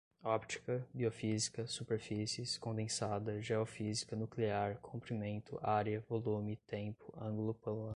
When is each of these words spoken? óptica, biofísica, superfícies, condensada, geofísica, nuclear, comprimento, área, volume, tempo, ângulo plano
óptica, 0.25 0.83
biofísica, 0.91 1.67
superfícies, 1.67 2.57
condensada, 2.57 3.39
geofísica, 3.39 4.15
nuclear, 4.15 4.79
comprimento, 4.81 5.59
área, 5.61 6.03
volume, 6.09 6.55
tempo, 6.65 7.13
ângulo 7.15 7.53
plano 7.53 7.89